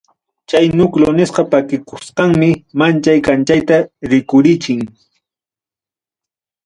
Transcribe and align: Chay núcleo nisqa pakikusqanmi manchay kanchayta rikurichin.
Chay 0.49 0.67
núcleo 0.79 1.09
nisqa 1.17 1.41
pakikusqanmi 1.51 2.49
manchay 2.79 3.19
kanchayta 3.27 3.77
rikurichin. 4.09 4.81